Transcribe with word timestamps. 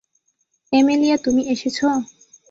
Amelia 0.73 1.17
তুমি 1.17 1.41
এসেছো? 1.53 1.87